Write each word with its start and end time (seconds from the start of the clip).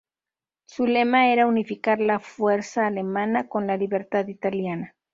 Su 0.65 0.87
lema 0.87 1.31
era 1.31 1.45
"unificar 1.45 1.99
la 1.99 2.19
fuerza 2.19 2.87
alemana 2.87 3.47
con 3.47 3.67
la 3.67 3.77
libertad 3.77 4.25
italiana". 4.29 4.95